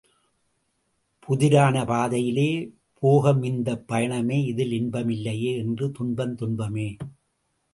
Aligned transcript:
புதிரான 1.27 1.85
பாதையிலே 1.85 2.47
போகுமிந்தப் 3.03 3.85
பயணமே 3.87 4.39
இதில் 4.45 4.71
இன்பம் 4.71 5.09
இல்லையே 5.09 5.53
என்றுந் 5.57 5.91
துன்பம் 5.91 6.35
துன்பமே! 6.35 6.89